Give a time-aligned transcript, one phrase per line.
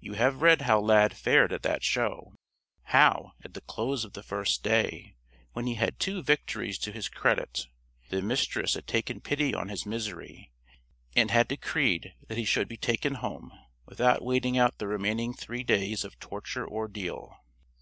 [0.00, 2.34] You have read how Lad fared at that show
[2.92, 5.16] how, at the close of the first day,
[5.54, 7.66] when he had two victories to his credit,
[8.10, 10.52] the Mistress had taken pity on his misery
[11.16, 13.50] and had decreed that he should be taken home,
[13.86, 17.34] without waiting out the remaining three days of torture ordeal.